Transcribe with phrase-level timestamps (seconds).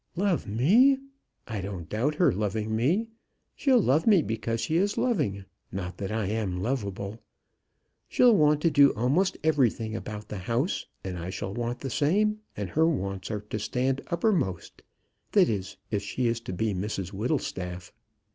[0.15, 0.97] "Love me!
[1.47, 3.09] I don't doubt her loving me.
[3.55, 7.19] She'll love me because she is loving not that I am lovable.
[8.07, 12.39] She'll want to do a'most everything about the house, and I shall want the same;
[12.57, 14.81] and her wants are to stand uppermost,
[15.33, 17.93] that is, if she is to be Mrs Whittlestaff."